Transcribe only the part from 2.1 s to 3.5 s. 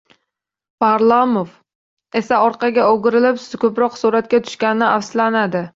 esa orqaga o'girilib,